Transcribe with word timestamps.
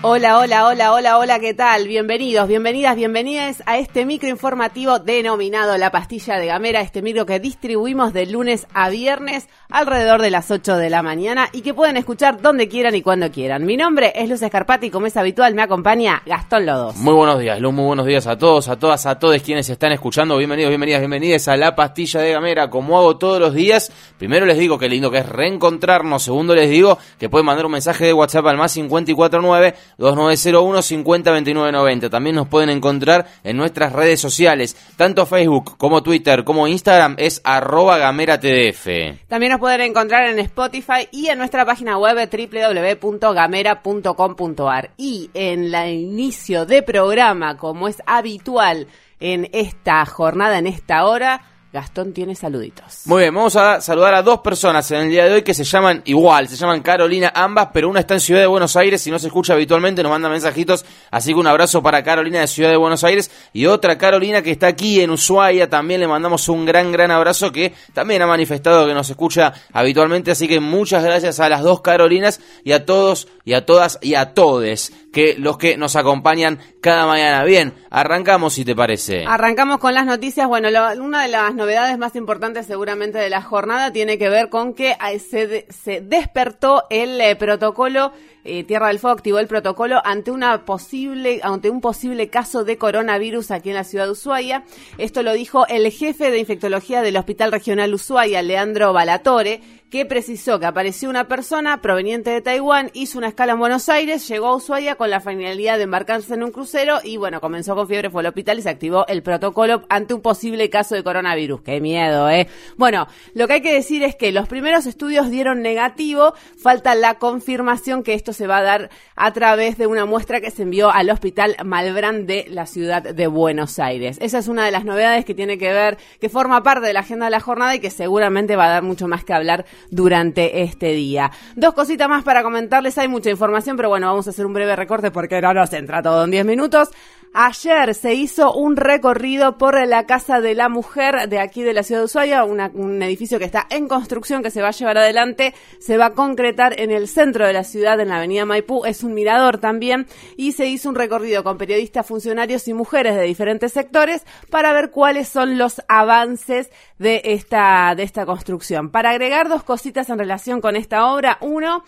Hola, 0.00 0.38
hola, 0.38 0.68
hola, 0.68 0.92
hola, 0.92 1.18
hola, 1.18 1.40
¿qué 1.40 1.54
tal? 1.54 1.88
Bienvenidos, 1.88 2.46
bienvenidas, 2.46 2.94
bienvenidas 2.94 3.64
a 3.66 3.78
este 3.78 4.06
micro 4.06 4.28
informativo 4.28 5.00
denominado 5.00 5.76
La 5.76 5.90
Pastilla 5.90 6.36
de 6.36 6.46
Gamera, 6.46 6.82
este 6.82 7.02
micro 7.02 7.26
que 7.26 7.40
distribuimos 7.40 8.12
de 8.12 8.26
lunes 8.26 8.68
a 8.74 8.90
viernes 8.90 9.48
alrededor 9.68 10.22
de 10.22 10.30
las 10.30 10.52
8 10.52 10.76
de 10.76 10.88
la 10.88 11.02
mañana 11.02 11.48
y 11.52 11.62
que 11.62 11.74
pueden 11.74 11.96
escuchar 11.96 12.40
donde 12.40 12.68
quieran 12.68 12.94
y 12.94 13.02
cuando 13.02 13.32
quieran. 13.32 13.66
Mi 13.66 13.76
nombre 13.76 14.12
es 14.14 14.28
Luz 14.30 14.40
Escarpati 14.40 14.86
y 14.86 14.90
como 14.90 15.06
es 15.06 15.16
habitual 15.16 15.56
me 15.56 15.62
acompaña 15.62 16.22
Gastón 16.24 16.64
Lodos. 16.64 16.94
Muy 16.98 17.14
buenos 17.14 17.40
días, 17.40 17.58
Luz, 17.58 17.74
muy 17.74 17.86
buenos 17.86 18.06
días 18.06 18.28
a 18.28 18.38
todos, 18.38 18.68
a 18.68 18.78
todas, 18.78 19.04
a 19.04 19.18
todos 19.18 19.42
quienes 19.42 19.68
están 19.68 19.90
escuchando. 19.90 20.36
Bienvenidos, 20.36 20.68
bienvenidas, 20.68 21.00
bienvenidas 21.00 21.48
a 21.48 21.56
La 21.56 21.74
Pastilla 21.74 22.20
de 22.20 22.30
Gamera, 22.30 22.70
como 22.70 22.98
hago 22.98 23.18
todos 23.18 23.40
los 23.40 23.52
días. 23.52 23.90
Primero 24.16 24.46
les 24.46 24.58
digo 24.58 24.78
que 24.78 24.88
lindo 24.88 25.10
que 25.10 25.18
es 25.18 25.28
reencontrarnos, 25.28 26.22
segundo 26.22 26.54
les 26.54 26.70
digo 26.70 26.98
que 27.18 27.28
pueden 27.28 27.46
mandar 27.46 27.66
un 27.66 27.72
mensaje 27.72 28.06
de 28.06 28.12
WhatsApp 28.12 28.46
al 28.46 28.58
más 28.58 28.72
549 28.74 29.74
2901 29.98 30.82
502990. 30.82 32.08
También 32.08 32.36
nos 32.36 32.48
pueden 32.48 32.70
encontrar 32.70 33.26
en 33.44 33.56
nuestras 33.56 33.92
redes 33.92 34.20
sociales, 34.20 34.76
tanto 34.96 35.26
Facebook 35.26 35.76
como 35.76 36.02
Twitter 36.02 36.44
como 36.44 36.68
Instagram 36.68 37.16
es 37.18 37.42
arroba 37.44 37.98
gameratdf. 37.98 38.86
También 39.28 39.52
nos 39.52 39.60
pueden 39.60 39.82
encontrar 39.82 40.28
en 40.28 40.38
Spotify 40.38 41.08
y 41.10 41.26
en 41.28 41.36
nuestra 41.38 41.66
página 41.66 41.98
web 41.98 42.30
www.gamera.com.ar. 42.30 44.90
Y 44.96 45.30
en 45.34 45.74
el 45.74 45.94
inicio 45.94 46.64
de 46.64 46.82
programa, 46.82 47.56
como 47.56 47.88
es 47.88 48.00
habitual 48.06 48.86
en 49.20 49.48
esta 49.52 50.06
jornada, 50.06 50.58
en 50.58 50.68
esta 50.68 51.06
hora, 51.06 51.42
Gastón 51.70 52.14
tiene 52.14 52.34
saluditos. 52.34 53.02
Muy 53.04 53.22
bien, 53.22 53.34
vamos 53.34 53.54
a 53.56 53.82
saludar 53.82 54.14
a 54.14 54.22
dos 54.22 54.38
personas 54.38 54.90
en 54.90 55.00
el 55.02 55.10
día 55.10 55.26
de 55.26 55.34
hoy 55.34 55.42
que 55.42 55.52
se 55.52 55.64
llaman 55.64 56.00
igual, 56.06 56.48
se 56.48 56.56
llaman 56.56 56.80
Carolina 56.80 57.30
ambas, 57.34 57.68
pero 57.74 57.90
una 57.90 58.00
está 58.00 58.14
en 58.14 58.20
Ciudad 58.20 58.40
de 58.40 58.46
Buenos 58.46 58.74
Aires 58.74 59.06
y 59.06 59.10
no 59.10 59.18
se 59.18 59.26
escucha 59.26 59.52
habitualmente, 59.52 60.02
nos 60.02 60.08
manda 60.08 60.30
mensajitos, 60.30 60.86
así 61.10 61.34
que 61.34 61.38
un 61.38 61.46
abrazo 61.46 61.82
para 61.82 62.02
Carolina 62.02 62.40
de 62.40 62.46
Ciudad 62.46 62.70
de 62.70 62.78
Buenos 62.78 63.04
Aires 63.04 63.30
y 63.52 63.66
otra 63.66 63.98
Carolina 63.98 64.40
que 64.40 64.50
está 64.50 64.68
aquí 64.68 65.02
en 65.02 65.10
Ushuaia, 65.10 65.68
también 65.68 66.00
le 66.00 66.08
mandamos 66.08 66.48
un 66.48 66.64
gran, 66.64 66.90
gran 66.90 67.10
abrazo 67.10 67.52
que 67.52 67.74
también 67.92 68.22
ha 68.22 68.26
manifestado 68.26 68.86
que 68.86 68.94
nos 68.94 69.10
escucha 69.10 69.52
habitualmente, 69.70 70.30
así 70.30 70.48
que 70.48 70.60
muchas 70.60 71.04
gracias 71.04 71.38
a 71.38 71.50
las 71.50 71.62
dos 71.62 71.82
Carolinas 71.82 72.40
y 72.64 72.72
a 72.72 72.86
todos 72.86 73.28
y 73.44 73.52
a 73.52 73.66
todas 73.66 73.98
y 74.00 74.14
a 74.14 74.32
todes 74.32 74.92
que 75.12 75.34
los 75.38 75.58
que 75.58 75.76
nos 75.76 75.96
acompañan 75.96 76.58
cada 76.80 77.06
mañana. 77.06 77.44
Bien, 77.44 77.74
arrancamos 77.90 78.54
si 78.54 78.64
te 78.64 78.74
parece. 78.74 79.24
Arrancamos 79.26 79.78
con 79.78 79.94
las 79.94 80.06
noticias. 80.06 80.46
Bueno, 80.46 80.68
una 81.00 81.22
de 81.22 81.28
las 81.28 81.54
novedades 81.54 81.98
más 81.98 82.16
importantes 82.16 82.66
seguramente 82.66 83.18
de 83.18 83.30
la 83.30 83.42
jornada 83.42 83.92
tiene 83.92 84.18
que 84.18 84.28
ver 84.28 84.48
con 84.48 84.74
que 84.74 84.96
se, 85.18 85.66
se 85.70 86.00
despertó 86.00 86.84
el 86.90 87.20
eh, 87.20 87.36
protocolo 87.36 88.12
eh, 88.50 88.64
Tierra 88.64 88.88
del 88.88 88.98
Fuego 88.98 89.14
activó 89.14 89.38
el 89.40 89.46
protocolo 89.46 90.00
ante 90.02 90.30
una 90.30 90.64
posible, 90.64 91.40
ante 91.42 91.68
un 91.68 91.82
posible 91.82 92.30
caso 92.30 92.64
de 92.64 92.78
coronavirus 92.78 93.50
aquí 93.50 93.68
en 93.68 93.74
la 93.74 93.84
ciudad 93.84 94.06
de 94.06 94.12
Ushuaia. 94.12 94.64
Esto 94.96 95.22
lo 95.22 95.34
dijo 95.34 95.66
el 95.66 95.90
jefe 95.90 96.30
de 96.30 96.38
infectología 96.38 97.02
del 97.02 97.18
Hospital 97.18 97.52
Regional 97.52 97.92
Ushuaia, 97.92 98.40
Leandro 98.40 98.94
Balatore, 98.94 99.60
que 99.90 100.04
precisó 100.04 100.60
que 100.60 100.66
apareció 100.66 101.08
una 101.08 101.28
persona 101.28 101.80
proveniente 101.80 102.30
de 102.30 102.42
Taiwán, 102.42 102.90
hizo 102.92 103.16
una 103.16 103.28
escala 103.28 103.52
en 103.52 103.58
Buenos 103.58 103.88
Aires, 103.88 104.28
llegó 104.28 104.48
a 104.48 104.56
Ushuaia 104.56 104.96
con 104.96 105.08
la 105.08 105.20
finalidad 105.20 105.78
de 105.78 105.84
embarcarse 105.84 106.34
en 106.34 106.42
un 106.42 106.50
crucero 106.50 106.98
y 107.02 107.16
bueno, 107.16 107.40
comenzó 107.40 107.74
con 107.74 107.88
fiebre, 107.88 108.10
fue 108.10 108.20
al 108.20 108.26
hospital 108.26 108.58
y 108.58 108.62
se 108.62 108.68
activó 108.68 109.06
el 109.06 109.22
protocolo 109.22 109.84
ante 109.88 110.12
un 110.12 110.20
posible 110.20 110.68
caso 110.68 110.94
de 110.94 111.02
coronavirus. 111.02 111.62
Qué 111.62 111.80
miedo, 111.80 112.28
¿eh? 112.28 112.48
Bueno, 112.76 113.06
lo 113.32 113.46
que 113.46 113.54
hay 113.54 113.60
que 113.62 113.72
decir 113.72 114.02
es 114.02 114.14
que 114.14 114.30
los 114.30 114.46
primeros 114.46 114.84
estudios 114.84 115.30
dieron 115.30 115.62
negativo, 115.62 116.34
falta 116.60 116.94
la 116.94 117.14
confirmación 117.14 118.02
que 118.02 118.12
esto 118.12 118.34
se 118.34 118.46
va 118.46 118.58
a 118.58 118.62
dar 118.62 118.90
a 119.16 119.32
través 119.32 119.78
de 119.78 119.86
una 119.86 120.04
muestra 120.04 120.40
que 120.42 120.50
se 120.50 120.64
envió 120.64 120.90
al 120.90 121.08
Hospital 121.08 121.56
Malbrán 121.64 122.26
de 122.26 122.46
la 122.50 122.66
ciudad 122.66 123.02
de 123.02 123.26
Buenos 123.26 123.78
Aires. 123.78 124.18
Esa 124.20 124.38
es 124.38 124.48
una 124.48 124.66
de 124.66 124.70
las 124.70 124.84
novedades 124.84 125.24
que 125.24 125.34
tiene 125.34 125.56
que 125.56 125.72
ver, 125.72 125.96
que 126.20 126.28
forma 126.28 126.62
parte 126.62 126.86
de 126.86 126.92
la 126.92 127.00
agenda 127.00 127.24
de 127.24 127.30
la 127.30 127.40
jornada 127.40 127.74
y 127.74 127.80
que 127.80 127.90
seguramente 127.90 128.54
va 128.54 128.66
a 128.66 128.70
dar 128.70 128.82
mucho 128.82 129.08
más 129.08 129.24
que 129.24 129.32
hablar 129.32 129.64
durante 129.90 130.62
este 130.62 130.92
día. 130.92 131.30
Dos 131.56 131.74
cositas 131.74 132.08
más 132.08 132.24
para 132.24 132.42
comentarles, 132.42 132.98
hay 132.98 133.08
mucha 133.08 133.30
información, 133.30 133.76
pero 133.76 133.88
bueno, 133.88 134.06
vamos 134.06 134.26
a 134.26 134.30
hacer 134.30 134.46
un 134.46 134.52
breve 134.52 134.76
recorte 134.76 135.10
porque 135.10 135.40
no 135.40 135.54
nos 135.54 135.72
entra 135.72 136.02
todo 136.02 136.24
en 136.24 136.30
10 136.30 136.44
minutos. 136.44 136.90
Ayer 137.34 137.94
se 137.94 138.14
hizo 138.14 138.52
un 138.54 138.76
recorrido 138.76 139.58
por 139.58 139.86
la 139.86 140.06
Casa 140.06 140.40
de 140.40 140.54
la 140.54 140.68
Mujer 140.68 141.28
de 141.28 141.38
aquí 141.38 141.62
de 141.62 141.74
la 141.74 141.82
ciudad 141.82 142.00
de 142.00 142.06
Ushuaia, 142.06 142.44
un 142.44 143.02
edificio 143.02 143.38
que 143.38 143.44
está 143.44 143.66
en 143.70 143.86
construcción, 143.86 144.42
que 144.42 144.50
se 144.50 144.62
va 144.62 144.68
a 144.68 144.72
llevar 144.72 144.98
adelante, 144.98 145.54
se 145.78 145.98
va 145.98 146.06
a 146.06 146.14
concretar 146.14 146.80
en 146.80 146.90
el 146.90 147.06
centro 147.06 147.46
de 147.46 147.52
la 147.52 147.64
ciudad, 147.64 148.00
en 148.00 148.08
la 148.08 148.16
avenida 148.16 148.46
Maipú, 148.46 148.84
es 148.84 149.04
un 149.04 149.14
mirador 149.14 149.58
también, 149.58 150.06
y 150.36 150.52
se 150.52 150.66
hizo 150.66 150.88
un 150.88 150.94
recorrido 150.94 151.44
con 151.44 151.58
periodistas, 151.58 152.06
funcionarios 152.06 152.66
y 152.66 152.74
mujeres 152.74 153.14
de 153.14 153.22
diferentes 153.22 153.72
sectores 153.72 154.24
para 154.50 154.72
ver 154.72 154.90
cuáles 154.90 155.28
son 155.28 155.58
los 155.58 155.82
avances 155.88 156.70
de 156.98 157.20
esta, 157.24 157.94
de 157.94 158.04
esta 158.04 158.24
construcción. 158.26 158.90
Para 158.90 159.10
agregar 159.10 159.48
dos 159.48 159.62
cositas 159.62 160.08
en 160.10 160.18
relación 160.18 160.60
con 160.60 160.76
esta 160.76 161.12
obra, 161.12 161.38
uno, 161.40 161.84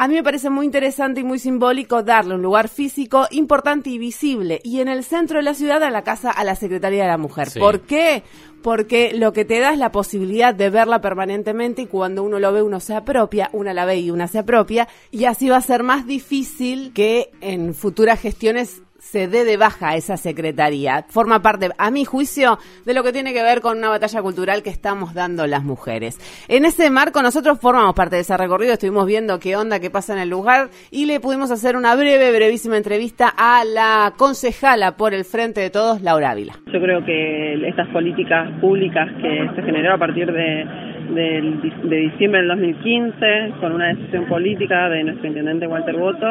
a 0.00 0.08
mí 0.08 0.14
me 0.14 0.22
parece 0.22 0.48
muy 0.48 0.64
interesante 0.64 1.20
y 1.20 1.24
muy 1.24 1.38
simbólico 1.38 2.02
darle 2.02 2.34
un 2.34 2.40
lugar 2.40 2.70
físico 2.70 3.26
importante 3.32 3.90
y 3.90 3.98
visible 3.98 4.58
y 4.64 4.80
en 4.80 4.88
el 4.88 5.04
centro 5.04 5.36
de 5.36 5.42
la 5.42 5.52
ciudad 5.52 5.82
a 5.82 5.90
la 5.90 6.00
casa 6.00 6.30
a 6.30 6.42
la 6.42 6.56
Secretaría 6.56 7.02
de 7.02 7.08
la 7.10 7.18
Mujer. 7.18 7.48
¿Por 7.58 7.82
qué? 7.82 8.22
Porque 8.62 9.12
lo 9.12 9.34
que 9.34 9.44
te 9.44 9.60
da 9.60 9.74
es 9.74 9.78
la 9.78 9.92
posibilidad 9.92 10.54
de 10.54 10.70
verla 10.70 11.02
permanentemente 11.02 11.82
y 11.82 11.86
cuando 11.86 12.22
uno 12.22 12.38
lo 12.38 12.50
ve 12.50 12.62
uno 12.62 12.80
se 12.80 12.94
apropia, 12.94 13.50
una 13.52 13.74
la 13.74 13.84
ve 13.84 14.00
y 14.00 14.10
una 14.10 14.26
se 14.26 14.38
apropia 14.38 14.88
y 15.10 15.26
así 15.26 15.50
va 15.50 15.58
a 15.58 15.60
ser 15.60 15.82
más 15.82 16.06
difícil 16.06 16.94
que 16.94 17.30
en 17.42 17.74
futuras 17.74 18.18
gestiones 18.18 18.80
se 19.00 19.26
dé 19.28 19.44
de 19.44 19.56
baja 19.56 19.96
esa 19.96 20.16
secretaría. 20.16 21.04
Forma 21.08 21.42
parte, 21.42 21.70
a 21.76 21.90
mi 21.90 22.04
juicio, 22.04 22.58
de 22.84 22.94
lo 22.94 23.02
que 23.02 23.12
tiene 23.12 23.32
que 23.32 23.42
ver 23.42 23.60
con 23.60 23.78
una 23.78 23.88
batalla 23.88 24.22
cultural 24.22 24.62
que 24.62 24.70
estamos 24.70 25.14
dando 25.14 25.46
las 25.46 25.64
mujeres. 25.64 26.18
En 26.48 26.64
ese 26.64 26.90
marco, 26.90 27.22
nosotros 27.22 27.58
formamos 27.60 27.94
parte 27.94 28.16
de 28.16 28.22
ese 28.22 28.36
recorrido, 28.36 28.74
estuvimos 28.74 29.06
viendo 29.06 29.38
qué 29.38 29.56
onda, 29.56 29.80
qué 29.80 29.90
pasa 29.90 30.12
en 30.12 30.20
el 30.20 30.28
lugar 30.28 30.68
y 30.90 31.06
le 31.06 31.18
pudimos 31.18 31.50
hacer 31.50 31.76
una 31.76 31.96
breve, 31.96 32.30
brevísima 32.30 32.76
entrevista 32.76 33.32
a 33.36 33.64
la 33.64 34.12
concejala 34.16 34.96
por 34.96 35.14
el 35.14 35.24
Frente 35.24 35.60
de 35.60 35.70
Todos, 35.70 36.02
Laura 36.02 36.30
Ávila. 36.30 36.54
Yo 36.72 36.80
creo 36.80 37.04
que 37.04 37.68
estas 37.68 37.88
políticas 37.88 38.48
públicas 38.60 39.08
que 39.20 39.50
se 39.56 39.62
generó 39.62 39.94
a 39.94 39.98
partir 39.98 40.30
de 40.30 40.89
de 41.14 41.96
diciembre 41.96 42.40
del 42.40 42.48
2015, 42.48 43.54
con 43.60 43.72
una 43.72 43.88
decisión 43.88 44.26
política 44.26 44.88
de 44.88 45.04
nuestro 45.04 45.28
intendente 45.28 45.66
Walter 45.66 45.96
Boto, 45.96 46.26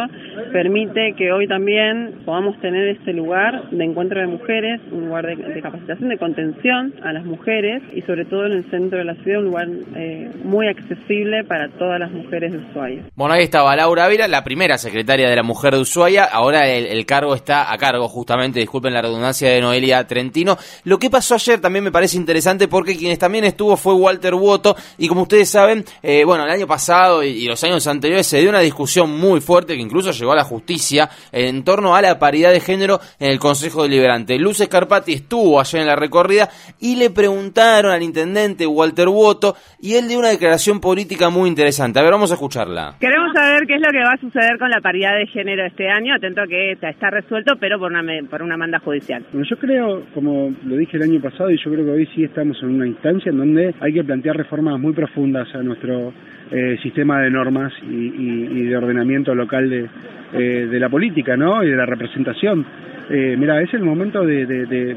permite 0.51 1.13
que 1.17 1.31
hoy 1.31 1.47
también 1.47 2.21
podamos 2.25 2.59
tener 2.61 2.89
este 2.89 3.13
lugar 3.13 3.69
de 3.69 3.83
encuentro 3.83 4.19
de 4.19 4.27
mujeres, 4.27 4.81
un 4.91 5.07
lugar 5.07 5.25
de, 5.27 5.61
capacitación, 5.61 6.09
de 6.09 6.17
contención 6.17 6.93
a 7.03 7.13
las 7.13 7.25
mujeres 7.25 7.81
y 7.93 8.01
sobre 8.01 8.25
todo 8.25 8.45
en 8.45 8.53
el 8.53 8.69
centro 8.69 8.99
de 8.99 9.05
la 9.05 9.15
ciudad, 9.15 9.39
un 9.39 9.45
lugar 9.45 9.67
eh, 9.95 10.29
muy 10.43 10.67
accesible 10.67 11.43
para 11.43 11.69
todas 11.69 11.99
las 11.99 12.11
mujeres 12.11 12.51
de 12.51 12.57
Ushuaia. 12.59 13.03
Bueno, 13.15 13.33
ahí 13.33 13.43
estaba 13.43 13.75
Laura 13.75 14.05
Ávila, 14.05 14.27
la 14.27 14.43
primera 14.43 14.77
secretaria 14.77 15.29
de 15.29 15.35
la 15.35 15.43
mujer 15.43 15.73
de 15.73 15.81
Ushuaia, 15.81 16.23
ahora 16.23 16.67
el, 16.67 16.85
el 16.85 17.05
cargo 17.05 17.35
está 17.35 17.71
a 17.71 17.77
cargo 17.77 18.07
justamente, 18.07 18.59
disculpen 18.59 18.93
la 18.93 19.01
redundancia, 19.01 19.49
de 19.49 19.61
Noelia 19.61 20.05
Trentino. 20.07 20.57
Lo 20.83 20.97
que 20.97 21.09
pasó 21.09 21.35
ayer 21.35 21.59
también 21.59 21.83
me 21.83 21.91
parece 21.91 22.17
interesante 22.17 22.67
porque 22.67 22.97
quienes 22.97 23.19
también 23.19 23.43
estuvo 23.45 23.77
fue 23.77 23.93
Walter 23.93 24.35
Boto, 24.35 24.68
y 24.97 25.07
como 25.07 25.23
ustedes 25.23 25.49
saben, 25.49 25.83
eh, 26.01 26.23
bueno, 26.23 26.45
el 26.45 26.51
año 26.51 26.67
pasado 26.67 27.23
y, 27.23 27.47
los 27.47 27.63
años 27.63 27.87
anteriores 27.87 28.27
se 28.27 28.39
dio 28.39 28.49
una 28.49 28.59
discusión 28.59 29.17
muy 29.17 29.41
fuerte 29.41 29.75
que 29.75 29.81
incluso 29.81 30.11
llegó 30.11 30.33
a 30.33 30.35
la 30.35 30.43
justicia 30.43 31.09
en 31.31 31.63
torno 31.63 31.95
a 31.95 32.01
la 32.01 32.19
paridad 32.19 32.51
de 32.51 32.59
género 32.59 32.99
en 33.19 33.31
el 33.31 33.39
Consejo 33.39 33.83
Deliberante. 33.83 34.37
Luz 34.37 34.59
Escarpati 34.59 35.13
estuvo 35.13 35.59
allá 35.59 35.79
en 35.79 35.87
la 35.87 35.95
recorrida 35.95 36.49
y 36.79 36.95
le 36.95 37.09
preguntaron 37.09 37.91
al 37.91 38.03
intendente 38.03 38.67
Walter 38.67 39.09
Woto 39.09 39.55
y 39.81 39.95
él 39.95 40.07
dio 40.07 40.19
una 40.19 40.29
declaración 40.29 40.79
política 40.79 41.29
muy 41.29 41.49
interesante. 41.49 41.99
A 41.99 42.03
ver, 42.03 42.11
vamos 42.11 42.31
a 42.31 42.35
escucharla. 42.35 42.95
Queremos 42.99 43.33
saber 43.33 43.65
qué 43.67 43.75
es 43.75 43.81
lo 43.81 43.91
que 43.91 43.99
va 43.99 44.13
a 44.13 44.17
suceder 44.17 44.57
con 44.59 44.69
la 44.69 44.81
paridad 44.81 45.17
de 45.17 45.27
género 45.27 45.65
este 45.65 45.89
año, 45.89 46.13
atento 46.15 46.41
a 46.41 46.47
que 46.47 46.71
está 46.73 47.09
resuelto, 47.09 47.53
pero 47.59 47.79
por 47.79 47.91
una, 47.91 48.03
por 48.29 48.41
una 48.41 48.57
manda 48.57 48.79
judicial. 48.79 49.25
Bueno, 49.31 49.47
yo 49.49 49.57
creo, 49.57 50.03
como 50.13 50.53
lo 50.63 50.75
dije 50.75 50.97
el 50.97 51.03
año 51.03 51.21
pasado, 51.21 51.49
y 51.49 51.57
yo 51.57 51.71
creo 51.71 51.85
que 51.85 51.91
hoy 51.91 52.09
sí 52.15 52.23
estamos 52.23 52.57
en 52.61 52.69
una 52.69 52.87
instancia 52.87 53.31
en 53.31 53.37
donde 53.37 53.73
hay 53.79 53.93
que 53.93 54.03
plantear 54.03 54.37
reformas 54.37 54.58
muy 54.61 54.93
profundas 54.93 55.47
a 55.55 55.63
nuestro 55.63 56.13
eh, 56.51 56.77
sistema 56.81 57.21
de 57.21 57.29
normas 57.29 57.71
y, 57.83 58.63
de 58.63 58.77
ordenamiento 58.77 59.33
local 59.33 59.69
de, 59.69 59.87
eh, 60.33 60.67
de, 60.69 60.79
la 60.79 60.89
política 60.89 61.37
¿no? 61.37 61.63
y 61.63 61.69
de 61.69 61.75
la 61.75 61.85
representación. 61.85 62.65
Eh, 63.09 63.35
mira, 63.37 63.61
es 63.61 63.73
el 63.73 63.83
momento 63.83 64.25
de, 64.25 64.95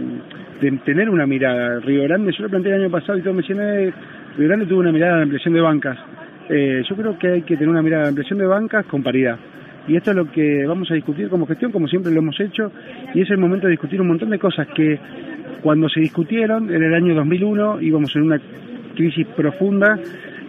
tener 0.84 1.10
una 1.10 1.26
mirada. 1.26 1.80
Río 1.80 2.02
Grande, 2.04 2.32
yo 2.32 2.44
lo 2.44 2.50
planteé 2.50 2.74
el 2.74 2.82
año 2.82 2.90
pasado 2.90 3.18
y 3.18 3.22
todo 3.22 3.34
me 3.34 3.42
decían, 3.42 3.58
Río 4.36 4.48
Grande 4.48 4.66
tuvo 4.66 4.80
una 4.80 4.92
mirada 4.92 5.16
de 5.16 5.22
ampliación 5.22 5.54
de 5.54 5.60
bancas. 5.60 5.98
yo 6.48 6.96
creo 6.96 7.18
que 7.18 7.28
hay 7.28 7.42
que 7.42 7.56
tener 7.56 7.68
una 7.68 7.82
mirada 7.82 8.04
de 8.04 8.08
ampliación 8.10 8.38
de 8.38 8.46
bancas 8.46 8.86
con 8.86 9.02
paridad. 9.02 9.38
Y 9.88 9.96
esto 9.96 10.10
es 10.10 10.16
lo 10.16 10.30
que 10.30 10.64
vamos 10.66 10.90
a 10.90 10.94
discutir 10.94 11.28
como 11.28 11.46
gestión, 11.46 11.72
como 11.72 11.88
siempre 11.88 12.12
lo 12.12 12.20
hemos 12.20 12.38
hecho, 12.38 12.70
y 13.14 13.22
es 13.22 13.30
el 13.30 13.38
momento 13.38 13.66
de 13.66 13.72
discutir 13.72 14.00
un 14.00 14.08
montón 14.08 14.30
de 14.30 14.38
cosas 14.38 14.68
que 14.68 14.98
cuando 15.62 15.88
se 15.88 16.00
discutieron 16.00 16.72
en 16.74 16.82
el 16.82 16.94
año 16.94 17.14
2001 17.14 17.80
íbamos 17.80 18.14
en 18.16 18.22
una 18.22 18.40
crisis 18.94 19.26
profunda 19.36 19.98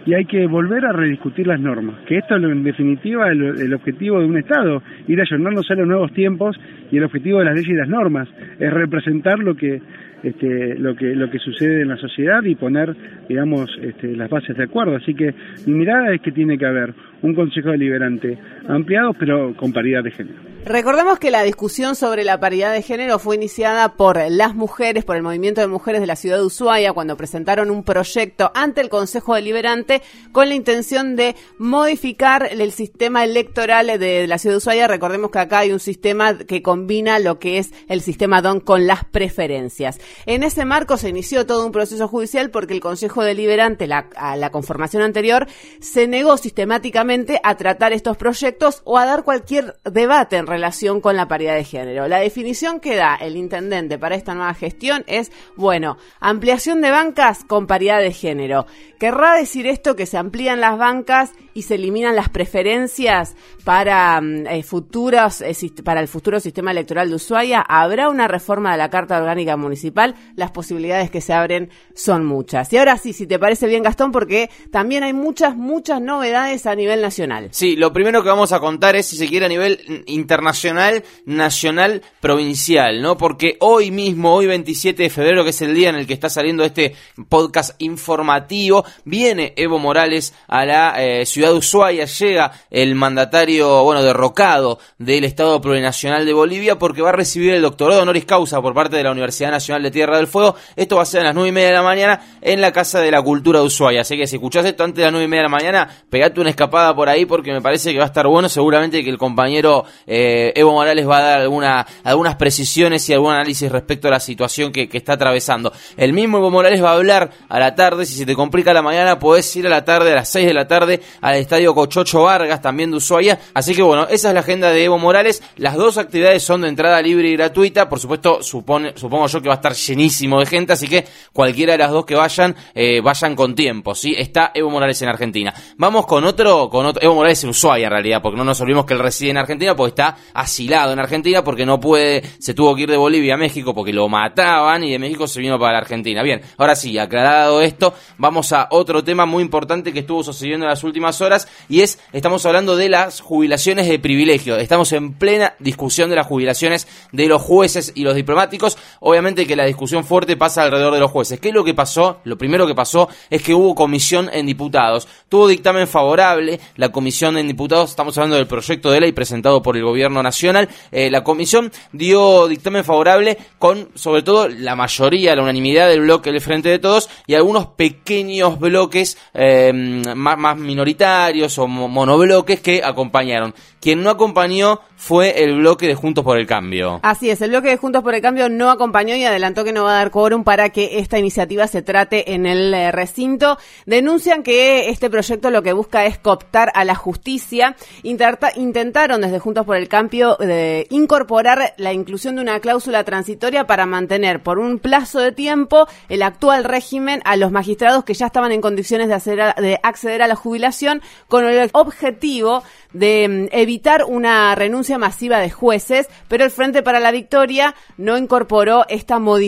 y 0.06 0.12
hay 0.14 0.26
que 0.26 0.46
volver 0.46 0.84
a 0.84 0.92
rediscutir 0.92 1.46
las 1.46 1.60
normas, 1.60 1.96
que 2.06 2.18
esto 2.18 2.36
es 2.36 2.42
en 2.42 2.62
definitiva 2.62 3.30
el, 3.30 3.42
el 3.42 3.74
objetivo 3.74 4.20
de 4.20 4.26
un 4.26 4.36
Estado, 4.36 4.82
ir 5.08 5.20
ayornándose 5.20 5.72
a 5.72 5.76
los 5.76 5.86
nuevos 5.86 6.12
tiempos 6.12 6.60
y 6.90 6.98
el 6.98 7.04
objetivo 7.04 7.38
de 7.38 7.46
las 7.46 7.54
leyes 7.54 7.70
y 7.70 7.74
las 7.74 7.88
normas 7.88 8.28
es 8.58 8.72
representar 8.72 9.38
lo 9.38 9.54
que 9.56 9.80
este, 10.24 10.74
lo 10.76 10.96
que 10.96 11.14
lo 11.14 11.30
que 11.30 11.38
sucede 11.38 11.82
en 11.82 11.88
la 11.88 11.96
sociedad 11.96 12.42
y 12.42 12.54
poner 12.54 12.96
digamos 13.28 13.70
este, 13.82 14.16
las 14.16 14.30
bases 14.30 14.56
de 14.56 14.64
acuerdo 14.64 14.96
así 14.96 15.14
que 15.14 15.34
mi 15.66 15.74
mirada 15.74 16.14
es 16.14 16.20
que 16.22 16.32
tiene 16.32 16.58
que 16.58 16.66
haber 16.66 16.94
un 17.22 17.34
consejo 17.34 17.70
deliberante 17.70 18.38
ampliado 18.66 19.12
pero 19.12 19.54
con 19.54 19.72
paridad 19.72 20.02
de 20.02 20.10
género 20.10 20.54
Recordemos 20.66 21.18
que 21.18 21.30
la 21.30 21.42
discusión 21.42 21.94
sobre 21.94 22.24
la 22.24 22.40
paridad 22.40 22.72
de 22.72 22.80
género 22.80 23.18
fue 23.18 23.36
iniciada 23.36 23.96
por 23.96 24.18
las 24.30 24.54
mujeres, 24.54 25.04
por 25.04 25.14
el 25.14 25.22
movimiento 25.22 25.60
de 25.60 25.66
mujeres 25.66 26.00
de 26.00 26.06
la 26.06 26.16
ciudad 26.16 26.38
de 26.38 26.44
Ushuaia, 26.44 26.94
cuando 26.94 27.18
presentaron 27.18 27.70
un 27.70 27.84
proyecto 27.84 28.50
ante 28.54 28.80
el 28.80 28.88
Consejo 28.88 29.34
Deliberante 29.34 30.00
con 30.32 30.48
la 30.48 30.54
intención 30.54 31.16
de 31.16 31.36
modificar 31.58 32.48
el 32.50 32.72
sistema 32.72 33.24
electoral 33.24 33.98
de 33.98 34.26
la 34.26 34.38
ciudad 34.38 34.54
de 34.54 34.56
Ushuaia. 34.56 34.88
Recordemos 34.88 35.30
que 35.30 35.38
acá 35.38 35.58
hay 35.58 35.72
un 35.72 35.80
sistema 35.80 36.38
que 36.38 36.62
combina 36.62 37.18
lo 37.18 37.38
que 37.38 37.58
es 37.58 37.74
el 37.90 38.00
sistema 38.00 38.40
DON 38.40 38.60
con 38.60 38.86
las 38.86 39.04
preferencias. 39.04 40.00
En 40.26 40.42
ese 40.42 40.64
marco 40.64 40.96
se 40.96 41.08
inició 41.08 41.46
todo 41.46 41.66
un 41.66 41.72
proceso 41.72 42.08
judicial 42.08 42.50
porque 42.50 42.74
el 42.74 42.80
Consejo 42.80 43.22
Deliberante, 43.22 43.86
la, 43.86 44.08
a 44.16 44.36
la 44.36 44.50
conformación 44.50 45.02
anterior, 45.02 45.46
se 45.80 46.06
negó 46.06 46.36
sistemáticamente 46.36 47.40
a 47.42 47.56
tratar 47.56 47.92
estos 47.92 48.16
proyectos 48.16 48.82
o 48.84 48.98
a 48.98 49.06
dar 49.06 49.24
cualquier 49.24 49.76
debate 49.84 50.36
en 50.36 50.46
relación 50.46 51.00
con 51.00 51.16
la 51.16 51.28
paridad 51.28 51.54
de 51.54 51.64
género. 51.64 52.08
La 52.08 52.18
definición 52.18 52.80
que 52.80 52.96
da 52.96 53.16
el 53.16 53.36
intendente 53.36 53.98
para 53.98 54.16
esta 54.16 54.34
nueva 54.34 54.54
gestión 54.54 55.04
es, 55.06 55.32
bueno, 55.56 55.96
ampliación 56.20 56.80
de 56.80 56.90
bancas 56.90 57.44
con 57.44 57.66
paridad 57.66 58.00
de 58.00 58.12
género. 58.12 58.66
¿Querrá 58.98 59.34
decir 59.34 59.66
esto 59.66 59.96
que 59.96 60.06
se 60.06 60.18
amplían 60.18 60.60
las 60.60 60.78
bancas 60.78 61.32
y 61.52 61.62
se 61.62 61.76
eliminan 61.76 62.16
las 62.16 62.28
preferencias 62.28 63.36
para 63.64 64.20
mm, 64.20 64.46
eh, 64.46 64.62
futuros 64.62 65.40
eh, 65.40 65.54
para 65.82 66.00
el 66.00 66.08
futuro 66.08 66.40
sistema 66.40 66.70
electoral 66.70 67.08
de 67.08 67.16
Ushuaia? 67.16 67.60
¿Habrá 67.60 68.08
una 68.08 68.28
reforma 68.28 68.72
de 68.72 68.78
la 68.78 68.90
Carta 68.90 69.18
Orgánica 69.18 69.56
Municipal? 69.56 70.03
Las 70.36 70.50
posibilidades 70.50 71.10
que 71.10 71.20
se 71.20 71.32
abren 71.32 71.70
son 71.94 72.24
muchas. 72.24 72.72
Y 72.72 72.78
ahora 72.78 72.98
sí, 72.98 73.12
si 73.12 73.26
te 73.26 73.38
parece 73.38 73.66
bien, 73.66 73.82
Gastón, 73.82 74.12
porque 74.12 74.50
también 74.70 75.02
hay 75.04 75.12
muchas, 75.12 75.56
muchas 75.56 76.00
novedades 76.00 76.66
a 76.66 76.74
nivel 76.74 77.00
nacional. 77.00 77.48
Sí, 77.52 77.76
lo 77.76 77.92
primero 77.92 78.22
que 78.22 78.28
vamos 78.28 78.52
a 78.52 78.60
contar 78.60 78.96
es, 78.96 79.06
si 79.06 79.16
se 79.16 79.28
quiere, 79.28 79.46
a 79.46 79.48
nivel 79.48 80.04
internacional 80.06 81.04
nacional, 81.24 82.02
provincial, 82.20 83.00
¿no? 83.00 83.16
Porque 83.16 83.56
hoy 83.60 83.90
mismo, 83.90 84.34
hoy 84.34 84.46
27 84.46 85.04
de 85.04 85.10
febrero, 85.10 85.44
que 85.44 85.50
es 85.50 85.62
el 85.62 85.74
día 85.74 85.90
en 85.90 85.96
el 85.96 86.06
que 86.06 86.14
está 86.14 86.28
saliendo 86.28 86.64
este 86.64 86.94
podcast 87.28 87.80
informativo, 87.80 88.84
viene 89.04 89.52
Evo 89.56 89.78
Morales 89.78 90.34
a 90.48 90.64
la 90.64 90.94
eh, 90.98 91.26
ciudad 91.26 91.50
de 91.50 91.58
Ushuaia, 91.58 92.04
llega 92.06 92.52
el 92.70 92.94
mandatario, 92.94 93.82
bueno, 93.84 94.02
derrocado 94.02 94.78
del 94.98 95.24
Estado 95.24 95.60
Plurinacional 95.60 96.26
de 96.26 96.32
Bolivia, 96.32 96.78
porque 96.78 97.02
va 97.02 97.10
a 97.10 97.12
recibir 97.12 97.54
el 97.54 97.62
doctorado 97.62 98.02
honoris 98.02 98.24
causa 98.24 98.60
por 98.60 98.74
parte 98.74 98.96
de 98.96 99.04
la 99.04 99.12
Universidad 99.12 99.50
Nacional 99.50 99.82
de 99.82 99.90
Tierra 99.94 100.18
del 100.18 100.26
Fuego. 100.26 100.56
Esto 100.76 100.96
va 100.96 101.02
a 101.02 101.06
ser 101.06 101.22
a 101.22 101.24
las 101.24 101.34
nueve 101.34 101.48
y 101.48 101.52
media 101.52 101.68
de 101.68 101.74
la 101.74 101.82
mañana 101.82 102.20
en 102.42 102.60
la 102.60 102.72
Casa 102.72 103.00
de 103.00 103.10
la 103.10 103.22
Cultura 103.22 103.60
de 103.60 103.64
Ushuaia. 103.64 104.02
Así 104.02 104.16
que 104.18 104.26
si 104.26 104.36
escuchás 104.36 104.66
esto 104.66 104.84
antes 104.84 104.98
de 104.98 105.04
las 105.04 105.12
nueve 105.12 105.24
y 105.24 105.28
media 105.28 105.42
de 105.42 105.48
la 105.48 105.56
mañana, 105.56 105.88
pegate 106.10 106.40
una 106.40 106.50
escapada 106.50 106.94
por 106.94 107.08
ahí 107.08 107.24
porque 107.24 107.52
me 107.52 107.62
parece 107.62 107.92
que 107.92 107.98
va 107.98 108.04
a 108.04 108.08
estar 108.08 108.26
bueno. 108.26 108.48
Seguramente 108.48 109.02
que 109.02 109.08
el 109.08 109.16
compañero 109.16 109.84
eh, 110.06 110.52
Evo 110.54 110.72
Morales 110.72 111.08
va 111.08 111.18
a 111.18 111.22
dar 111.22 111.40
alguna, 111.40 111.86
algunas 112.02 112.36
precisiones 112.36 113.08
y 113.08 113.14
algún 113.14 113.32
análisis 113.32 113.70
respecto 113.72 114.08
a 114.08 114.10
la 114.10 114.20
situación 114.20 114.72
que, 114.72 114.88
está 114.92 115.14
atravesando. 115.14 115.72
El 115.96 116.12
mismo 116.12 116.38
Evo 116.38 116.50
Morales 116.50 116.82
va 116.82 116.90
a 116.90 116.94
hablar 116.94 117.30
a 117.48 117.58
la 117.58 117.74
tarde, 117.74 118.04
si 118.04 118.14
se 118.14 118.26
te 118.26 118.34
complica 118.34 118.72
la 118.74 118.82
mañana, 118.82 119.18
puedes 119.18 119.54
ir 119.56 119.66
a 119.66 119.70
la 119.70 119.84
tarde, 119.84 120.12
a 120.12 120.16
las 120.16 120.28
6 120.28 120.46
de 120.46 120.54
la 120.54 120.68
tarde, 120.68 121.00
al 121.20 121.36
Estadio 121.36 121.74
Cochocho 121.74 122.22
Vargas, 122.22 122.60
también 122.60 122.90
de 122.90 122.98
Ushuaia. 122.98 123.38
Así 123.54 123.74
que 123.74 123.82
bueno, 123.82 124.06
esa 124.10 124.28
es 124.28 124.34
la 124.34 124.40
agenda 124.40 124.70
de 124.70 124.84
Evo 124.84 124.98
Morales. 124.98 125.42
Las 125.56 125.76
dos 125.76 125.98
actividades 125.98 126.42
son 126.42 126.62
de 126.62 126.68
entrada 126.68 127.00
libre 127.00 127.28
y 127.28 127.36
gratuita. 127.36 127.88
Por 127.88 128.00
supuesto, 128.00 128.42
supone, 128.42 128.92
supongo 128.96 129.26
yo 129.26 129.40
que 129.40 129.48
va 129.48 129.54
a 129.54 129.56
estar 129.56 129.73
llenísimo 129.74 130.40
de 130.40 130.46
gente, 130.46 130.72
así 130.72 130.88
que 130.88 131.04
cualquiera 131.32 131.72
de 131.72 131.78
las 131.78 131.90
dos 131.90 132.04
que 132.04 132.14
vayan, 132.14 132.54
eh, 132.74 133.00
vayan 133.00 133.36
con 133.36 133.54
tiempo, 133.54 133.94
¿sí? 133.94 134.14
Está 134.16 134.52
Evo 134.54 134.70
Morales 134.70 135.00
en 135.02 135.08
Argentina. 135.08 135.54
Vamos 135.76 136.06
con 136.06 136.24
otro, 136.24 136.68
con 136.70 136.86
otro, 136.86 137.02
Evo 137.02 137.14
Morales 137.14 137.42
en 137.44 137.50
Ushuaia 137.50 137.86
en 137.86 137.92
realidad, 137.92 138.22
porque 138.22 138.38
no 138.38 138.44
nos 138.44 138.60
olvidemos 138.60 138.86
que 138.86 138.94
él 138.94 139.00
reside 139.00 139.30
en 139.30 139.38
Argentina, 139.38 139.76
porque 139.76 139.90
está 139.90 140.16
asilado 140.32 140.92
en 140.92 140.98
Argentina 140.98 141.44
porque 141.44 141.66
no 141.66 141.80
puede, 141.80 142.22
se 142.38 142.54
tuvo 142.54 142.74
que 142.74 142.82
ir 142.82 142.90
de 142.90 142.96
Bolivia 142.96 143.34
a 143.34 143.36
México 143.36 143.74
porque 143.74 143.92
lo 143.92 144.08
mataban 144.08 144.84
y 144.84 144.90
de 144.90 144.98
México 144.98 145.26
se 145.26 145.40
vino 145.40 145.58
para 145.58 145.72
la 145.72 145.78
Argentina. 145.78 146.22
Bien, 146.22 146.40
ahora 146.58 146.76
sí, 146.76 146.98
aclarado 146.98 147.60
esto, 147.62 147.94
vamos 148.18 148.52
a 148.52 148.68
otro 148.70 149.02
tema 149.04 149.26
muy 149.26 149.42
importante 149.42 149.92
que 149.92 150.00
estuvo 150.00 150.22
sucediendo 150.22 150.66
en 150.66 150.70
las 150.70 150.84
últimas 150.84 151.20
horas 151.20 151.48
y 151.68 151.80
es, 151.80 151.98
estamos 152.12 152.44
hablando 152.46 152.76
de 152.76 152.88
las 152.88 153.20
jubilaciones 153.20 153.88
de 153.88 153.98
privilegio. 153.98 154.56
Estamos 154.56 154.92
en 154.92 155.14
plena 155.14 155.54
discusión 155.58 156.10
de 156.10 156.16
las 156.16 156.26
jubilaciones 156.26 156.86
de 157.12 157.26
los 157.26 157.42
jueces 157.42 157.92
y 157.94 158.02
los 158.02 158.14
diplomáticos. 158.14 158.78
Obviamente 159.00 159.46
que 159.46 159.56
la 159.56 159.63
discusión 159.64 160.04
fuerte 160.04 160.36
pasa 160.36 160.62
alrededor 160.62 160.94
de 160.94 161.00
los 161.00 161.10
jueces. 161.10 161.40
¿Qué 161.40 161.48
es 161.48 161.54
lo 161.54 161.64
que 161.64 161.74
pasó? 161.74 162.18
Lo 162.24 162.38
primero 162.38 162.66
que 162.66 162.74
pasó 162.74 163.08
es 163.30 163.42
que 163.42 163.54
hubo 163.54 163.74
comisión 163.74 164.30
en 164.32 164.46
diputados. 164.46 165.08
Tuvo 165.28 165.48
dictamen 165.48 165.86
favorable 165.86 166.60
la 166.76 166.90
comisión 166.90 167.36
en 167.38 167.48
diputados. 167.48 167.90
Estamos 167.90 168.16
hablando 168.18 168.36
del 168.36 168.46
proyecto 168.46 168.90
de 168.90 169.00
ley 169.00 169.12
presentado 169.12 169.62
por 169.62 169.76
el 169.76 169.84
gobierno 169.84 170.22
nacional 170.22 170.68
eh, 170.92 171.10
la 171.10 171.24
comisión 171.24 171.72
dio 171.92 172.48
dictamen 172.48 172.84
favorable 172.84 173.36
con, 173.58 173.88
sobre 173.94 174.22
todo, 174.22 174.48
la 174.48 174.76
mayoría, 174.76 175.34
la 175.34 175.42
unanimidad 175.42 175.88
del 175.88 176.00
bloque 176.00 176.30
del 176.30 176.40
Frente 176.40 176.68
de 176.68 176.78
Todos 176.78 177.08
y 177.26 177.34
algunos 177.34 177.66
pequeños 177.68 178.58
bloques 178.58 179.18
más, 179.34 180.38
más, 180.38 180.56
minoritarios 180.58 181.58
o 181.58 181.66
monobloques 181.66 182.60
que 182.60 182.82
acompañaron. 182.84 183.54
Quien 183.80 184.02
no 184.02 184.08
acompañó 184.08 184.80
fue 184.96 185.44
el 185.44 185.56
bloque 185.56 185.86
de 185.86 185.94
Juntos 185.94 186.24
por 186.24 186.38
el 186.38 186.46
Cambio. 186.46 187.00
Así 187.02 187.28
es, 187.28 187.42
el 187.42 187.50
bloque 187.50 187.68
de 187.68 187.76
Juntos 187.76 188.02
por 188.02 188.14
el 188.14 188.22
Cambio 188.22 188.48
no 188.48 188.70
acompañó 188.70 189.14
y 189.14 189.24
adelantó 189.24 189.53
que 189.62 189.72
no 189.72 189.84
va 189.84 189.92
a 189.92 189.98
dar 189.98 190.10
quórum 190.10 190.42
para 190.42 190.70
que 190.70 190.98
esta 190.98 191.18
iniciativa 191.18 191.66
se 191.68 191.82
trate 191.82 192.32
en 192.32 192.46
el 192.46 192.74
eh, 192.74 192.90
recinto. 192.90 193.58
Denuncian 193.86 194.42
que 194.42 194.88
este 194.88 195.10
proyecto 195.10 195.50
lo 195.50 195.62
que 195.62 195.72
busca 195.72 196.06
es 196.06 196.18
cooptar 196.18 196.72
a 196.74 196.84
la 196.84 196.94
justicia. 196.94 197.76
intentaron 198.02 199.20
desde 199.20 199.38
Juntos 199.38 199.66
por 199.66 199.76
el 199.76 199.88
Cambio 199.88 200.36
de 200.40 200.86
incorporar 200.90 201.74
la 201.76 201.92
inclusión 201.92 202.36
de 202.36 202.42
una 202.42 202.58
cláusula 202.60 203.04
transitoria 203.04 203.66
para 203.66 203.86
mantener 203.86 204.42
por 204.42 204.58
un 204.58 204.78
plazo 204.78 205.20
de 205.20 205.32
tiempo 205.32 205.86
el 206.08 206.22
actual 206.22 206.64
régimen 206.64 207.20
a 207.24 207.36
los 207.36 207.52
magistrados 207.52 208.04
que 208.04 208.14
ya 208.14 208.26
estaban 208.26 208.52
en 208.52 208.60
condiciones 208.60 209.08
de, 209.08 209.52
de 209.60 209.78
acceder 209.82 210.22
a 210.22 210.28
la 210.28 210.36
jubilación 210.36 211.02
con 211.28 211.44
el 211.46 211.70
objetivo 211.72 212.62
de 212.92 213.48
mm, 213.52 213.54
evitar 213.54 214.04
una 214.04 214.54
renuncia 214.54 214.96
masiva 214.96 215.38
de 215.40 215.50
jueces, 215.50 216.08
pero 216.28 216.44
el 216.44 216.50
Frente 216.50 216.82
para 216.82 217.00
la 217.00 217.10
Victoria 217.10 217.74
no 217.98 218.16
incorporó 218.16 218.86
esta 218.88 219.18
modificación 219.18 219.43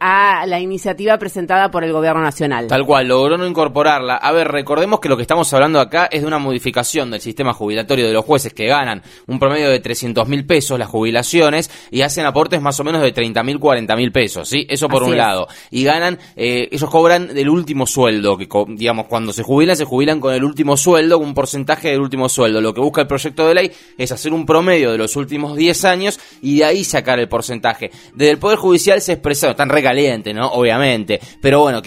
a 0.00 0.44
la 0.46 0.60
iniciativa 0.60 1.18
presentada 1.18 1.70
por 1.70 1.84
el 1.84 1.92
Gobierno 1.92 2.22
Nacional. 2.22 2.66
Tal 2.66 2.84
cual, 2.84 3.08
logró 3.08 3.36
no 3.36 3.46
incorporarla. 3.46 4.16
A 4.16 4.32
ver, 4.32 4.48
recordemos 4.48 5.00
que 5.00 5.08
lo 5.08 5.16
que 5.16 5.22
estamos 5.22 5.52
hablando 5.52 5.80
acá 5.80 6.06
es 6.10 6.22
de 6.22 6.26
una 6.26 6.38
modificación 6.38 7.10
del 7.10 7.20
sistema 7.20 7.52
jubilatorio 7.52 8.06
de 8.06 8.12
los 8.12 8.24
jueces 8.24 8.52
que 8.52 8.66
ganan 8.66 9.02
un 9.26 9.38
promedio 9.38 9.70
de 9.70 9.80
300 9.80 10.28
mil 10.28 10.46
pesos 10.46 10.78
las 10.78 10.88
jubilaciones 10.88 11.70
y 11.90 12.02
hacen 12.02 12.26
aportes 12.26 12.60
más 12.60 12.78
o 12.80 12.84
menos 12.84 13.02
de 13.02 13.12
30 13.12 13.42
mil, 13.42 13.58
40 13.58 13.96
mil 13.96 14.12
pesos, 14.12 14.48
¿sí? 14.48 14.66
Eso 14.68 14.88
por 14.88 15.02
un 15.02 15.16
lado. 15.16 15.48
Y 15.70 15.84
ganan, 15.84 16.18
eh, 16.36 16.68
ellos 16.70 16.90
cobran 16.90 17.28
del 17.34 17.48
último 17.48 17.86
sueldo, 17.86 18.36
que 18.36 18.48
digamos, 18.68 19.06
cuando 19.06 19.32
se 19.32 19.42
jubilan, 19.42 19.76
se 19.76 19.84
jubilan 19.84 20.20
con 20.20 20.34
el 20.34 20.44
último 20.44 20.76
sueldo, 20.76 21.18
un 21.18 21.34
porcentaje 21.34 21.90
del 21.90 22.00
último 22.00 22.28
sueldo. 22.28 22.60
Lo 22.60 22.74
que 22.74 22.80
busca 22.80 23.02
el 23.02 23.06
proyecto 23.06 23.46
de 23.48 23.54
ley 23.54 23.72
es 23.96 24.12
hacer 24.12 24.32
un 24.32 24.46
promedio 24.46 24.92
de 24.92 24.98
los 24.98 25.16
últimos 25.16 25.56
10 25.56 25.84
años 25.84 26.20
y 26.42 26.58
de 26.58 26.64
ahí 26.64 26.84
sacar 26.84 27.18
el 27.18 27.28
porcentaje. 27.28 27.90
Desde 28.14 28.32
el 28.32 28.38
Poder 28.38 28.58
Judicial 28.58 28.99
se 29.00 29.12
expresó, 29.12 29.54
tan 29.54 29.68
recaliente, 29.68 30.32
¿no? 30.32 30.48
Obviamente. 30.48 31.20
Pero 31.40 31.60
bueno, 31.60 31.82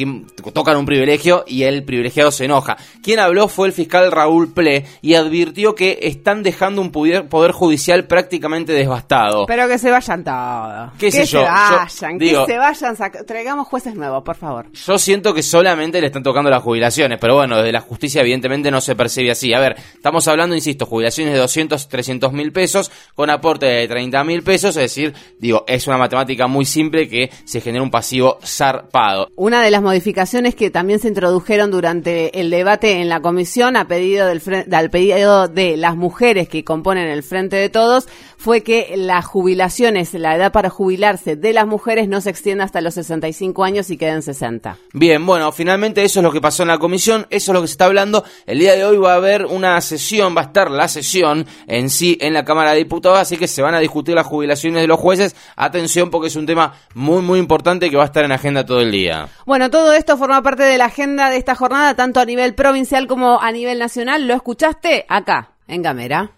tocan 0.53 0.77
un 0.77 0.85
privilegio 0.85 1.43
y 1.47 1.63
el 1.63 1.83
privilegiado 1.83 2.31
se 2.31 2.45
enoja. 2.45 2.77
Quien 3.01 3.19
habló 3.19 3.47
fue 3.47 3.67
el 3.67 3.73
fiscal 3.73 4.11
Raúl 4.11 4.53
Ple 4.53 4.85
y 5.01 5.15
advirtió 5.15 5.75
que 5.75 5.99
están 6.03 6.43
dejando 6.43 6.81
un 6.81 6.91
poder 6.91 7.51
judicial 7.51 8.05
prácticamente 8.05 8.73
devastado. 8.73 9.45
Pero 9.45 9.67
que 9.67 9.77
se 9.77 9.91
vayan 9.91 10.23
todos. 10.23 10.91
¿Qué 10.97 11.11
que 11.11 11.25
se 11.25 11.37
vayan, 11.37 12.19
que 12.19 12.45
se 12.45 12.57
vayan, 12.57 12.95
traigamos 13.25 13.67
jueces 13.67 13.95
nuevos, 13.95 14.23
por 14.23 14.35
favor. 14.35 14.71
Yo 14.71 14.97
siento 14.97 15.33
que 15.33 15.43
solamente 15.43 16.01
le 16.01 16.07
están 16.07 16.23
tocando 16.23 16.49
las 16.49 16.63
jubilaciones, 16.63 17.17
pero 17.19 17.35
bueno, 17.35 17.57
desde 17.57 17.71
la 17.71 17.81
justicia 17.81 18.21
evidentemente 18.21 18.71
no 18.71 18.81
se 18.81 18.95
percibe 18.95 19.31
así. 19.31 19.53
A 19.53 19.59
ver, 19.59 19.75
estamos 19.93 20.27
hablando 20.27 20.55
insisto, 20.55 20.85
jubilaciones 20.85 21.33
de 21.33 21.39
200, 21.39 21.87
300 21.87 22.33
mil 22.33 22.51
pesos 22.51 22.91
con 23.15 23.29
aporte 23.29 23.65
de 23.65 23.87
30 23.87 24.23
mil 24.23 24.43
pesos, 24.43 24.75
es 24.75 24.83
decir, 24.83 25.13
digo, 25.39 25.63
es 25.67 25.87
una 25.87 25.97
matemática 25.97 26.47
muy 26.47 26.65
simple 26.65 27.02
que 27.07 27.29
se 27.45 27.61
genere 27.61 27.83
un 27.83 27.91
pasivo 27.91 28.39
zarpado. 28.43 29.29
Una 29.35 29.61
de 29.61 29.71
las 29.71 29.81
modificaciones 29.81 30.55
que 30.55 30.69
también 30.69 30.99
se 30.99 31.07
introdujeron 31.07 31.71
durante 31.71 32.39
el 32.39 32.49
debate 32.49 33.01
en 33.01 33.09
la 33.09 33.21
comisión 33.21 33.75
a 33.75 33.87
pedido 33.87 34.27
del 34.27 34.41
al 34.71 34.89
pedido 34.89 35.47
de 35.47 35.77
las 35.77 35.95
mujeres 35.95 36.47
que 36.47 36.63
componen 36.63 37.07
el 37.07 37.23
Frente 37.23 37.55
de 37.55 37.69
Todos 37.69 38.07
fue 38.37 38.61
que 38.61 38.95
las 38.97 39.25
jubilaciones, 39.25 40.13
la 40.13 40.35
edad 40.35 40.51
para 40.51 40.69
jubilarse 40.69 41.37
de 41.37 41.53
las 41.53 41.65
mujeres 41.65 42.09
no 42.09 42.19
se 42.19 42.29
extienda 42.29 42.65
hasta 42.65 42.81
los 42.81 42.93
65 42.95 43.63
años 43.63 43.89
y 43.89 43.97
queden 43.97 44.21
60. 44.21 44.77
Bien, 44.93 45.25
bueno, 45.25 45.51
finalmente 45.53 46.03
eso 46.03 46.19
es 46.19 46.23
lo 46.23 46.31
que 46.31 46.41
pasó 46.41 46.63
en 46.63 46.67
la 46.67 46.77
comisión, 46.77 47.25
eso 47.29 47.51
es 47.51 47.53
lo 47.53 47.61
que 47.61 47.67
se 47.67 47.73
está 47.73 47.85
hablando. 47.85 48.25
El 48.45 48.59
día 48.59 48.75
de 48.75 48.83
hoy 48.83 48.97
va 48.97 49.13
a 49.13 49.15
haber 49.15 49.45
una 49.45 49.79
sesión, 49.79 50.35
va 50.35 50.41
a 50.41 50.45
estar 50.45 50.69
la 50.69 50.89
sesión 50.89 51.45
en 51.67 51.89
sí 51.89 52.17
en 52.19 52.33
la 52.33 52.43
Cámara 52.43 52.71
de 52.71 52.79
Diputados, 52.79 53.19
así 53.19 53.37
que 53.37 53.47
se 53.47 53.61
van 53.61 53.75
a 53.75 53.79
discutir 53.79 54.15
las 54.15 54.27
jubilaciones 54.27 54.81
de 54.81 54.87
los 54.87 54.99
jueces. 54.99 55.35
Atención 55.55 56.09
porque 56.09 56.27
es 56.27 56.35
un 56.35 56.45
tema 56.45 56.73
muy, 56.93 57.21
muy 57.21 57.39
importante 57.39 57.89
que 57.89 57.97
va 57.97 58.03
a 58.03 58.07
estar 58.07 58.23
en 58.23 58.31
agenda 58.31 58.65
todo 58.65 58.81
el 58.81 58.91
día. 58.91 59.27
Bueno, 59.45 59.69
todo 59.69 59.93
esto 59.93 60.17
forma 60.17 60.41
parte 60.41 60.63
de 60.63 60.77
la 60.77 60.85
agenda 60.85 61.29
de 61.29 61.37
esta 61.37 61.55
jornada, 61.55 61.95
tanto 61.95 62.19
a 62.19 62.25
nivel 62.25 62.53
provincial 62.53 63.07
como 63.07 63.41
a 63.41 63.51
nivel 63.51 63.79
nacional. 63.79 64.27
¿Lo 64.27 64.33
escuchaste? 64.33 65.05
Acá, 65.07 65.51
en 65.67 65.81
Gamera. 65.81 66.31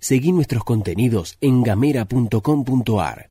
Seguí 0.00 0.32
nuestros 0.32 0.64
contenidos 0.64 1.36
en 1.40 1.62
gamera.com.ar. 1.62 3.28